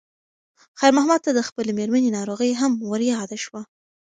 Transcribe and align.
خیر 0.79 0.91
محمد 0.97 1.19
ته 1.25 1.31
د 1.33 1.39
خپلې 1.49 1.71
مېرمنې 1.79 2.09
ناروغي 2.17 2.51
هم 2.61 2.71
ور 2.91 3.01
یاده 3.13 3.37
شوه. 3.43 3.61